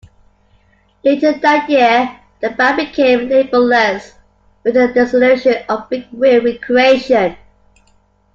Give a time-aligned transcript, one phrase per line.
[1.03, 4.13] Later that year, the band became label-less
[4.63, 7.37] with the dissolution of Big Wheel Recreation.